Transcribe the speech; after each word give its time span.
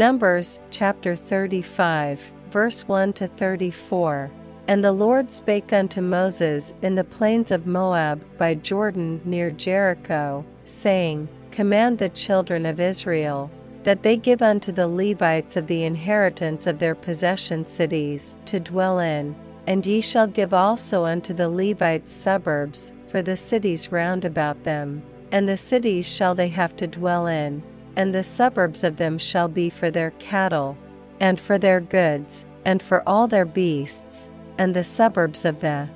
Numbers 0.00 0.58
chapter 0.70 1.14
35, 1.14 2.32
verse 2.50 2.88
1 2.88 3.12
to 3.12 3.28
34. 3.28 4.30
And 4.66 4.82
the 4.82 4.92
Lord 4.92 5.30
spake 5.30 5.74
unto 5.74 6.00
Moses 6.00 6.72
in 6.80 6.94
the 6.94 7.04
plains 7.04 7.50
of 7.50 7.66
Moab 7.66 8.24
by 8.38 8.54
Jordan 8.54 9.20
near 9.26 9.50
Jericho, 9.50 10.42
saying, 10.64 11.28
Command 11.50 11.98
the 11.98 12.08
children 12.08 12.64
of 12.64 12.80
Israel, 12.80 13.50
that 13.82 14.02
they 14.02 14.16
give 14.16 14.40
unto 14.40 14.72
the 14.72 14.88
Levites 14.88 15.54
of 15.54 15.66
the 15.66 15.84
inheritance 15.84 16.66
of 16.66 16.78
their 16.78 16.94
possession 16.94 17.66
cities 17.66 18.36
to 18.46 18.58
dwell 18.58 19.00
in, 19.00 19.36
and 19.66 19.84
ye 19.84 20.00
shall 20.00 20.26
give 20.26 20.54
also 20.54 21.04
unto 21.04 21.34
the 21.34 21.50
Levites 21.50 22.10
suburbs 22.10 22.90
for 23.06 23.20
the 23.20 23.36
cities 23.36 23.92
round 23.92 24.24
about 24.24 24.64
them, 24.64 25.02
and 25.30 25.46
the 25.46 25.58
cities 25.58 26.08
shall 26.08 26.34
they 26.34 26.48
have 26.48 26.74
to 26.76 26.86
dwell 26.86 27.26
in, 27.26 27.62
and 28.00 28.14
the 28.14 28.24
suburbs 28.24 28.82
of 28.82 28.96
them 28.96 29.18
shall 29.18 29.46
be 29.46 29.68
for 29.68 29.90
their 29.90 30.12
cattle, 30.12 30.74
and 31.20 31.38
for 31.38 31.58
their 31.58 31.80
goods, 31.80 32.46
and 32.64 32.82
for 32.82 33.06
all 33.06 33.26
their 33.26 33.44
beasts, 33.44 34.26
and 34.56 34.74
the 34.74 34.82
suburbs 34.82 35.44
of 35.44 35.60
the 35.60 35.86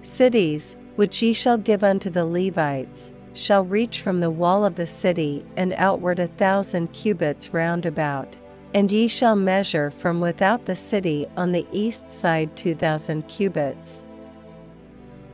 cities, 0.00 0.78
which 0.96 1.20
ye 1.20 1.34
shall 1.34 1.58
give 1.58 1.84
unto 1.84 2.08
the 2.08 2.24
Levites, 2.24 3.12
shall 3.34 3.64
reach 3.64 4.00
from 4.00 4.20
the 4.20 4.30
wall 4.30 4.64
of 4.64 4.76
the 4.76 4.86
city 4.86 5.44
and 5.58 5.74
outward 5.74 6.18
a 6.18 6.26
thousand 6.26 6.90
cubits 6.94 7.52
round 7.52 7.84
about. 7.84 8.38
And 8.72 8.90
ye 8.90 9.08
shall 9.08 9.36
measure 9.36 9.90
from 9.90 10.20
without 10.20 10.64
the 10.64 10.74
city 10.74 11.26
on 11.36 11.52
the 11.52 11.66
east 11.70 12.10
side 12.10 12.56
two 12.56 12.74
thousand 12.74 13.28
cubits, 13.28 14.02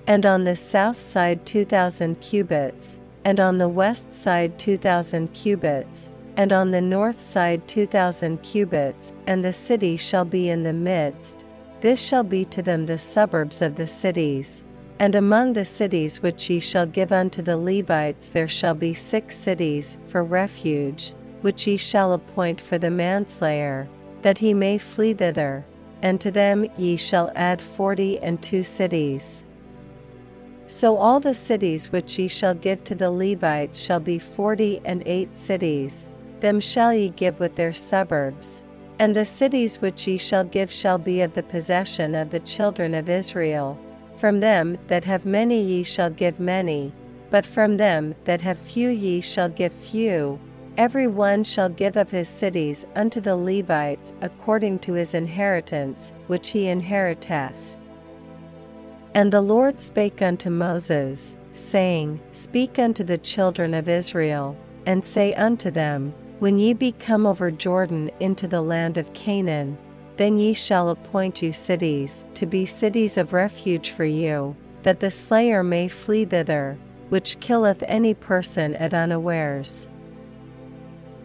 and 0.08 0.26
on 0.26 0.42
the 0.42 0.56
south 0.56 0.98
side 0.98 1.46
two 1.46 1.64
thousand 1.64 2.20
cubits, 2.20 2.98
and 3.24 3.40
on 3.40 3.58
the 3.58 3.68
west 3.68 4.12
side 4.12 4.58
two 4.58 4.76
thousand 4.76 5.32
cubits, 5.32 6.08
and 6.36 6.52
on 6.52 6.70
the 6.70 6.80
north 6.80 7.20
side 7.20 7.66
two 7.66 7.86
thousand 7.86 8.42
cubits, 8.42 9.12
and 9.26 9.44
the 9.44 9.52
city 9.52 9.96
shall 9.96 10.24
be 10.24 10.48
in 10.48 10.62
the 10.62 10.72
midst. 10.72 11.44
This 11.80 12.00
shall 12.00 12.24
be 12.24 12.44
to 12.46 12.62
them 12.62 12.86
the 12.86 12.98
suburbs 12.98 13.60
of 13.62 13.76
the 13.76 13.86
cities. 13.86 14.62
And 15.00 15.16
among 15.16 15.52
the 15.52 15.64
cities 15.64 16.22
which 16.22 16.48
ye 16.48 16.60
shall 16.60 16.86
give 16.86 17.10
unto 17.10 17.42
the 17.42 17.56
Levites 17.56 18.28
there 18.28 18.48
shall 18.48 18.74
be 18.74 18.94
six 18.94 19.36
cities 19.36 19.98
for 20.06 20.22
refuge, 20.22 21.12
which 21.42 21.66
ye 21.66 21.76
shall 21.76 22.12
appoint 22.12 22.60
for 22.60 22.78
the 22.78 22.90
manslayer, 22.90 23.88
that 24.22 24.38
he 24.38 24.54
may 24.54 24.78
flee 24.78 25.12
thither, 25.12 25.64
and 26.00 26.20
to 26.20 26.30
them 26.30 26.66
ye 26.78 26.96
shall 26.96 27.32
add 27.34 27.60
forty 27.60 28.18
and 28.20 28.40
two 28.40 28.62
cities. 28.62 29.44
So 30.74 30.96
all 30.96 31.20
the 31.20 31.34
cities 31.34 31.92
which 31.92 32.18
ye 32.18 32.26
shall 32.26 32.52
give 32.52 32.82
to 32.82 32.96
the 32.96 33.08
Levites 33.08 33.78
shall 33.78 34.00
be 34.00 34.18
forty 34.18 34.80
and 34.84 35.04
eight 35.06 35.36
cities, 35.36 36.04
them 36.40 36.58
shall 36.58 36.92
ye 36.92 37.10
give 37.10 37.38
with 37.38 37.54
their 37.54 37.72
suburbs. 37.72 38.60
And 38.98 39.14
the 39.14 39.24
cities 39.24 39.80
which 39.80 40.08
ye 40.08 40.16
shall 40.16 40.42
give 40.42 40.72
shall 40.72 40.98
be 40.98 41.20
of 41.20 41.34
the 41.34 41.44
possession 41.44 42.16
of 42.16 42.30
the 42.30 42.40
children 42.40 42.92
of 42.92 43.08
Israel. 43.08 43.78
From 44.16 44.40
them 44.40 44.76
that 44.88 45.04
have 45.04 45.24
many 45.24 45.62
ye 45.62 45.84
shall 45.84 46.10
give 46.10 46.40
many, 46.40 46.92
but 47.30 47.46
from 47.46 47.76
them 47.76 48.16
that 48.24 48.40
have 48.40 48.58
few 48.58 48.88
ye 48.88 49.20
shall 49.20 49.50
give 49.50 49.72
few. 49.72 50.40
Every 50.76 51.06
one 51.06 51.44
shall 51.44 51.68
give 51.68 51.96
of 51.96 52.10
his 52.10 52.26
cities 52.26 52.84
unto 52.96 53.20
the 53.20 53.36
Levites 53.36 54.12
according 54.22 54.80
to 54.80 54.94
his 54.94 55.14
inheritance, 55.14 56.10
which 56.26 56.50
he 56.50 56.66
inheriteth. 56.66 57.76
And 59.14 59.32
the 59.32 59.40
Lord 59.40 59.80
spake 59.80 60.22
unto 60.22 60.50
Moses, 60.50 61.36
saying, 61.52 62.20
Speak 62.32 62.80
unto 62.80 63.04
the 63.04 63.18
children 63.18 63.72
of 63.72 63.88
Israel, 63.88 64.56
and 64.86 65.04
say 65.04 65.32
unto 65.34 65.70
them, 65.70 66.12
When 66.40 66.58
ye 66.58 66.72
be 66.72 66.90
come 66.90 67.24
over 67.24 67.52
Jordan 67.52 68.10
into 68.18 68.48
the 68.48 68.60
land 68.60 68.98
of 68.98 69.12
Canaan, 69.12 69.78
then 70.16 70.38
ye 70.38 70.52
shall 70.52 70.90
appoint 70.90 71.42
you 71.42 71.52
cities 71.52 72.24
to 72.34 72.44
be 72.44 72.66
cities 72.66 73.16
of 73.16 73.32
refuge 73.32 73.90
for 73.90 74.04
you, 74.04 74.56
that 74.82 74.98
the 74.98 75.10
slayer 75.10 75.62
may 75.62 75.86
flee 75.86 76.24
thither, 76.24 76.76
which 77.08 77.38
killeth 77.38 77.84
any 77.86 78.14
person 78.14 78.74
at 78.74 78.92
unawares. 78.92 79.86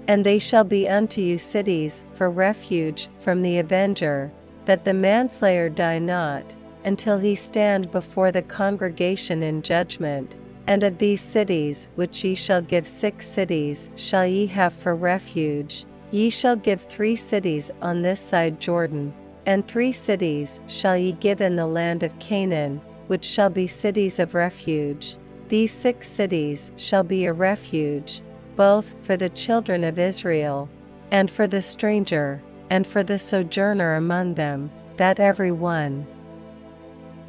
And 0.07 0.23
they 0.23 0.37
shall 0.37 0.63
be 0.63 0.87
unto 0.87 1.21
you 1.21 1.39
cities 1.39 2.03
for 2.13 2.29
refuge 2.29 3.09
from 3.19 3.41
the 3.41 3.57
avenger, 3.57 4.31
that 4.65 4.85
the 4.85 4.93
manslayer 4.93 5.69
die 5.69 5.99
not, 5.99 6.55
until 6.85 7.17
he 7.17 7.35
stand 7.35 7.91
before 7.91 8.31
the 8.31 8.41
congregation 8.41 9.43
in 9.43 9.61
judgment. 9.61 10.37
And 10.67 10.83
of 10.83 10.97
these 10.97 11.21
cities 11.21 11.87
which 11.95 12.23
ye 12.23 12.35
shall 12.35 12.61
give 12.61 12.85
six 12.85 13.27
cities 13.27 13.89
shall 13.95 14.25
ye 14.25 14.45
have 14.47 14.73
for 14.73 14.95
refuge, 14.95 15.85
ye 16.11 16.29
shall 16.29 16.55
give 16.55 16.81
three 16.81 17.15
cities 17.15 17.71
on 17.81 18.01
this 18.01 18.21
side 18.21 18.59
Jordan, 18.59 19.13
and 19.45 19.67
three 19.67 19.91
cities 19.91 20.59
shall 20.67 20.97
ye 20.97 21.13
give 21.13 21.41
in 21.41 21.55
the 21.55 21.67
land 21.67 22.03
of 22.03 22.17
Canaan, 22.19 22.81
which 23.07 23.25
shall 23.25 23.49
be 23.49 23.65
cities 23.65 24.19
of 24.19 24.35
refuge. 24.35 25.15
These 25.47 25.71
six 25.71 26.07
cities 26.07 26.71
shall 26.75 27.03
be 27.03 27.25
a 27.25 27.33
refuge, 27.33 28.21
both 28.55 28.95
for 29.01 29.17
the 29.17 29.29
children 29.29 29.83
of 29.83 29.97
Israel, 29.97 30.69
and 31.09 31.31
for 31.31 31.47
the 31.47 31.61
stranger, 31.61 32.41
and 32.69 32.85
for 32.85 33.01
the 33.01 33.17
sojourner 33.17 33.95
among 33.95 34.35
them, 34.35 34.69
that 34.97 35.19
every 35.19 35.51
one 35.51 36.05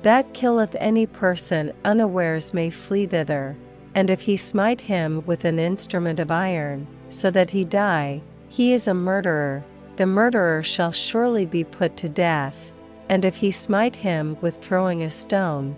that 0.03 0.33
killeth 0.33 0.75
any 0.79 1.07
person 1.07 1.73
unawares 1.85 2.55
may 2.55 2.71
flee 2.71 3.07
thither, 3.07 3.57
and 3.95 4.09
if 4.09 4.23
he 4.23 4.37
smite 4.37 4.81
him 4.81 5.23
with 5.27 5.45
an 5.45 5.59
instrument 5.59 6.19
of 6.19 6.31
iron, 6.31 6.87
so 7.09 7.31
that 7.31 7.51
he 7.51 7.65
die, 7.65 8.23
he 8.49 8.73
is 8.73 8.89
a 8.89 8.95
murderer, 8.95 9.65
the 9.97 10.07
murderer 10.07 10.63
shall 10.63 10.93
surely 10.93 11.45
be 11.45 11.65
put 11.65 11.97
to 11.97 12.09
death, 12.09 12.73
and 13.09 13.25
if 13.25 13.37
he 13.37 13.51
smite 13.51 13.97
him 13.97 14.37
with 14.41 14.57
throwing 14.63 15.03
a 15.03 15.11
stone, 15.11 15.77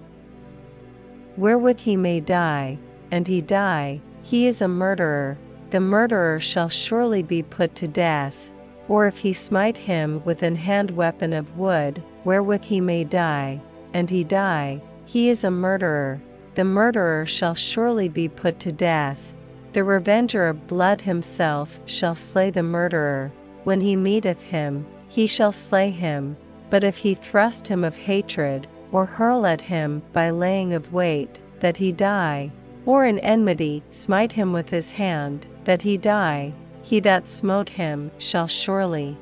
wherewith 1.36 1.80
he 1.80 1.96
may 1.96 2.20
die, 2.20 2.78
and 3.10 3.26
he 3.26 3.40
die, 3.40 4.00
he 4.22 4.46
is 4.46 4.62
a 4.62 4.68
murderer, 4.68 5.36
the 5.70 5.80
murderer 5.80 6.38
shall 6.38 6.68
surely 6.68 7.22
be 7.22 7.42
put 7.42 7.74
to 7.74 7.88
death, 7.88 8.50
or 8.88 9.06
if 9.06 9.18
he 9.18 9.32
smite 9.32 9.78
him 9.78 10.22
with 10.24 10.42
an 10.42 10.54
hand 10.54 10.90
weapon 10.90 11.32
of 11.32 11.56
wood, 11.56 12.02
wherewith 12.24 12.62
he 12.64 12.80
may 12.80 13.02
die, 13.02 13.60
and 13.94 14.10
he 14.10 14.24
die, 14.24 14.80
he 15.04 15.28
is 15.28 15.44
a 15.44 15.50
murderer, 15.50 16.20
the 16.54 16.64
murderer 16.64 17.26
shall 17.26 17.54
surely 17.54 18.08
be 18.08 18.28
put 18.28 18.60
to 18.60 18.72
death. 18.72 19.32
The 19.72 19.84
revenger 19.84 20.48
of 20.48 20.66
blood 20.66 21.00
himself 21.00 21.80
shall 21.86 22.14
slay 22.14 22.50
the 22.50 22.62
murderer, 22.62 23.32
when 23.64 23.80
he 23.80 23.96
meeteth 23.96 24.42
him, 24.42 24.86
he 25.08 25.26
shall 25.26 25.52
slay 25.52 25.90
him, 25.90 26.36
but 26.70 26.84
if 26.84 26.98
he 26.98 27.14
thrust 27.14 27.68
him 27.68 27.84
of 27.84 27.96
hatred, 27.96 28.66
or 28.90 29.06
hurl 29.06 29.46
at 29.46 29.60
him 29.60 30.02
by 30.12 30.30
laying 30.30 30.74
of 30.74 30.92
weight, 30.92 31.40
that 31.60 31.76
he 31.78 31.92
die, 31.92 32.50
or 32.84 33.06
in 33.06 33.18
enmity 33.20 33.82
smite 33.90 34.32
him 34.32 34.52
with 34.52 34.68
his 34.70 34.92
hand, 34.92 35.46
that 35.64 35.82
he 35.82 35.96
die, 35.96 36.52
he 36.82 37.00
that 37.00 37.28
smote 37.28 37.68
him 37.68 38.10
shall 38.18 38.46
surely 38.46 39.16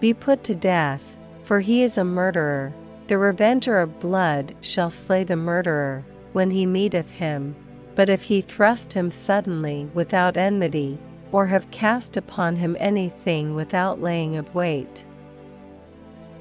be 0.00 0.12
put 0.12 0.44
to 0.44 0.54
death, 0.54 1.16
for 1.44 1.60
he 1.60 1.82
is 1.82 1.96
a 1.96 2.04
murderer, 2.04 2.74
the 3.06 3.18
revenger 3.18 3.80
of 3.80 4.00
blood 4.00 4.54
shall 4.60 4.90
slay 4.90 5.24
the 5.24 5.36
murderer, 5.36 6.04
when 6.32 6.50
he 6.50 6.66
meeteth 6.66 7.10
him. 7.12 7.54
But 7.94 8.08
if 8.08 8.22
he 8.22 8.40
thrust 8.40 8.92
him 8.94 9.10
suddenly 9.10 9.88
without 9.94 10.36
enmity, 10.36 10.98
or 11.30 11.46
have 11.46 11.70
cast 11.70 12.16
upon 12.16 12.56
him 12.56 12.76
anything 12.80 13.54
without 13.54 14.00
laying 14.00 14.36
of 14.36 14.54
weight, 14.54 15.04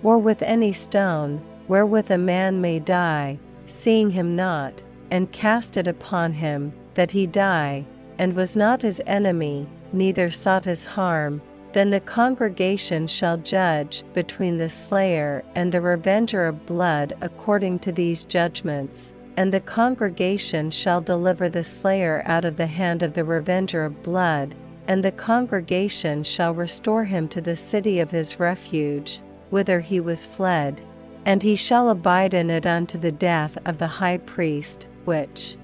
or 0.01 0.17
with 0.17 0.41
any 0.41 0.73
stone, 0.73 1.41
wherewith 1.67 2.11
a 2.11 2.17
man 2.17 2.61
may 2.61 2.79
die, 2.79 3.39
seeing 3.65 4.11
him 4.11 4.35
not, 4.35 4.81
and 5.11 5.31
cast 5.31 5.77
it 5.77 5.87
upon 5.87 6.33
him, 6.33 6.73
that 6.93 7.11
he 7.11 7.25
die, 7.25 7.85
and 8.17 8.35
was 8.35 8.55
not 8.55 8.81
his 8.81 9.01
enemy, 9.05 9.67
neither 9.91 10.29
sought 10.29 10.65
his 10.65 10.85
harm, 10.85 11.41
then 11.73 11.89
the 11.89 11.99
congregation 11.99 13.07
shall 13.07 13.35
judge 13.37 14.03
between 14.13 14.57
the 14.57 14.69
slayer 14.69 15.43
and 15.55 15.71
the 15.71 15.81
revenger 15.81 16.45
of 16.45 16.65
blood 16.67 17.13
according 17.21 17.79
to 17.79 17.91
these 17.91 18.23
judgments, 18.23 19.13
and 19.37 19.51
the 19.51 19.59
congregation 19.59 20.69
shall 20.69 21.01
deliver 21.01 21.49
the 21.49 21.63
slayer 21.63 22.21
out 22.25 22.45
of 22.45 22.57
the 22.57 22.67
hand 22.67 23.01
of 23.01 23.13
the 23.13 23.23
revenger 23.23 23.83
of 23.83 24.03
blood, 24.03 24.53
and 24.87 25.03
the 25.03 25.11
congregation 25.11 26.23
shall 26.23 26.53
restore 26.53 27.05
him 27.05 27.27
to 27.27 27.41
the 27.41 27.55
city 27.55 27.99
of 27.99 28.11
his 28.11 28.39
refuge, 28.39 29.19
whither 29.49 29.79
he 29.79 29.99
was 29.99 30.27
fled, 30.27 30.79
and 31.25 31.41
he 31.41 31.55
shall 31.55 31.89
abide 31.89 32.35
in 32.35 32.51
it 32.51 32.67
unto 32.67 32.99
the 32.99 33.11
death 33.11 33.57
of 33.65 33.79
the 33.79 33.87
high 33.87 34.17
priest, 34.17 34.87
which 35.05 35.57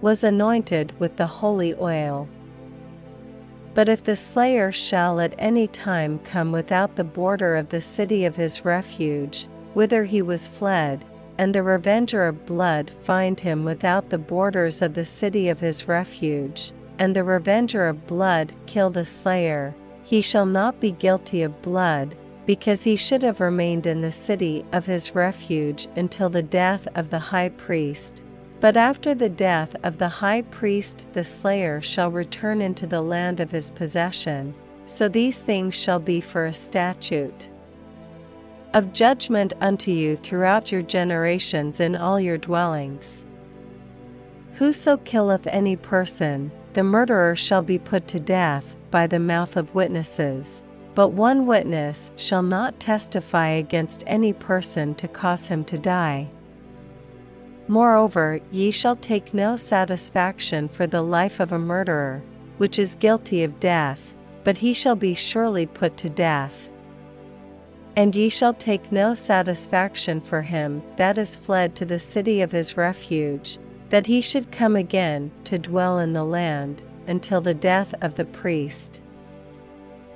was 0.00 0.22
anointed 0.22 0.92
with 1.00 1.16
the 1.16 1.26
holy 1.26 1.74
oil. 1.80 2.28
But 3.74 3.88
if 3.88 4.04
the 4.04 4.14
slayer 4.14 4.70
shall 4.70 5.18
at 5.18 5.34
any 5.36 5.66
time 5.66 6.20
come 6.20 6.52
without 6.52 6.94
the 6.94 7.04
border 7.04 7.56
of 7.56 7.70
the 7.70 7.80
city 7.80 8.24
of 8.24 8.36
his 8.36 8.64
refuge, 8.64 9.48
whither 9.74 10.04
he 10.04 10.22
was 10.22 10.46
fled, 10.46 11.04
and 11.38 11.52
the 11.52 11.62
revenger 11.64 12.26
of 12.26 12.46
blood 12.46 12.92
find 13.00 13.40
him 13.40 13.64
without 13.64 14.10
the 14.10 14.18
borders 14.18 14.80
of 14.80 14.94
the 14.94 15.04
city 15.04 15.48
of 15.48 15.58
his 15.58 15.88
refuge, 15.88 16.72
and 17.00 17.16
the 17.16 17.24
revenger 17.24 17.88
of 17.88 18.06
blood 18.06 18.52
kill 18.66 18.90
the 18.90 19.04
slayer, 19.04 19.74
he 20.04 20.20
shall 20.20 20.46
not 20.46 20.78
be 20.78 20.92
guilty 20.92 21.42
of 21.42 21.60
blood, 21.60 22.14
because 22.46 22.84
he 22.84 22.94
should 22.94 23.22
have 23.22 23.40
remained 23.40 23.86
in 23.86 24.00
the 24.00 24.12
city 24.12 24.64
of 24.72 24.86
his 24.86 25.14
refuge 25.16 25.88
until 25.96 26.28
the 26.28 26.42
death 26.42 26.86
of 26.94 27.10
the 27.10 27.18
high 27.18 27.48
priest. 27.48 28.22
But 28.64 28.78
after 28.78 29.14
the 29.14 29.28
death 29.28 29.76
of 29.82 29.98
the 29.98 30.08
high 30.08 30.40
priest, 30.40 31.06
the 31.12 31.22
slayer 31.22 31.82
shall 31.82 32.10
return 32.10 32.62
into 32.62 32.86
the 32.86 33.02
land 33.02 33.38
of 33.38 33.50
his 33.50 33.70
possession. 33.70 34.54
So 34.86 35.06
these 35.06 35.42
things 35.42 35.74
shall 35.74 35.98
be 35.98 36.22
for 36.22 36.46
a 36.46 36.52
statute 36.54 37.50
of 38.72 38.94
judgment 38.94 39.52
unto 39.60 39.90
you 39.90 40.16
throughout 40.16 40.72
your 40.72 40.80
generations 40.80 41.78
in 41.78 41.94
all 41.94 42.18
your 42.18 42.38
dwellings. 42.38 43.26
Whoso 44.54 44.96
killeth 44.96 45.46
any 45.48 45.76
person, 45.76 46.50
the 46.72 46.84
murderer 46.84 47.36
shall 47.36 47.60
be 47.60 47.78
put 47.78 48.08
to 48.08 48.18
death 48.18 48.74
by 48.90 49.06
the 49.06 49.20
mouth 49.20 49.58
of 49.58 49.74
witnesses. 49.74 50.62
But 50.94 51.08
one 51.08 51.44
witness 51.44 52.12
shall 52.16 52.42
not 52.42 52.80
testify 52.80 53.48
against 53.48 54.04
any 54.06 54.32
person 54.32 54.94
to 54.94 55.06
cause 55.06 55.48
him 55.48 55.66
to 55.66 55.76
die. 55.76 56.30
Moreover, 57.66 58.40
ye 58.50 58.70
shall 58.70 58.96
take 58.96 59.32
no 59.32 59.56
satisfaction 59.56 60.68
for 60.68 60.86
the 60.86 61.02
life 61.02 61.40
of 61.40 61.50
a 61.50 61.58
murderer, 61.58 62.22
which 62.58 62.78
is 62.78 62.94
guilty 62.94 63.42
of 63.42 63.58
death, 63.58 64.14
but 64.44 64.58
he 64.58 64.74
shall 64.74 64.96
be 64.96 65.14
surely 65.14 65.64
put 65.64 65.96
to 65.98 66.10
death. 66.10 66.68
And 67.96 68.14
ye 68.14 68.28
shall 68.28 68.52
take 68.52 68.92
no 68.92 69.14
satisfaction 69.14 70.20
for 70.20 70.42
him 70.42 70.82
that 70.96 71.16
is 71.16 71.36
fled 71.36 71.74
to 71.76 71.86
the 71.86 71.98
city 71.98 72.42
of 72.42 72.52
his 72.52 72.76
refuge, 72.76 73.58
that 73.88 74.06
he 74.06 74.20
should 74.20 74.50
come 74.50 74.76
again 74.76 75.30
to 75.44 75.58
dwell 75.58 75.98
in 75.98 76.12
the 76.12 76.24
land, 76.24 76.82
until 77.06 77.40
the 77.40 77.54
death 77.54 77.94
of 78.02 78.14
the 78.16 78.24
priest. 78.24 79.00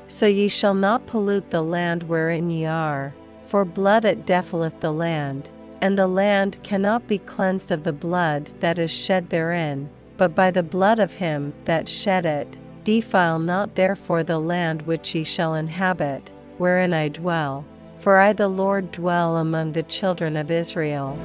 So 0.06 0.26
ye 0.26 0.48
shall 0.48 0.74
not 0.74 1.06
pollute 1.06 1.50
the 1.50 1.62
land 1.62 2.02
wherein 2.02 2.50
ye 2.50 2.66
are, 2.66 3.14
for 3.46 3.64
blood 3.64 4.04
it 4.04 4.26
defileth 4.26 4.80
the 4.80 4.92
land, 4.92 5.50
and 5.80 5.98
the 5.98 6.08
land 6.08 6.62
cannot 6.62 7.06
be 7.06 7.18
cleansed 7.18 7.70
of 7.70 7.84
the 7.84 7.92
blood 7.92 8.50
that 8.60 8.78
is 8.78 8.90
shed 8.90 9.30
therein, 9.30 9.88
but 10.16 10.34
by 10.34 10.50
the 10.50 10.62
blood 10.62 10.98
of 10.98 11.14
him 11.14 11.52
that 11.64 11.88
shed 11.88 12.26
it. 12.26 12.56
Defile 12.84 13.38
not 13.38 13.74
therefore 13.74 14.22
the 14.22 14.38
land 14.38 14.82
which 14.82 15.14
ye 15.14 15.24
shall 15.24 15.54
inhabit, 15.54 16.30
wherein 16.56 16.92
I 16.92 17.08
dwell, 17.08 17.64
for 17.98 18.18
I 18.18 18.32
the 18.32 18.48
Lord 18.48 18.90
dwell 18.92 19.36
among 19.36 19.72
the 19.72 19.82
children 19.82 20.36
of 20.36 20.50
Israel. 20.50 21.18